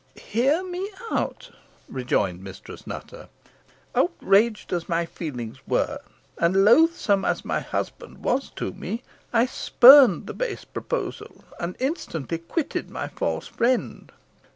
[0.17, 1.51] "Hear me out,"
[1.87, 3.29] rejoined Mistress Nutter.
[3.93, 5.99] "Outraged as my feelings were,
[6.39, 12.39] and loathsome as my husband was to me, I spurned the base proposal, and instantly
[12.39, 14.11] quitted my false friend.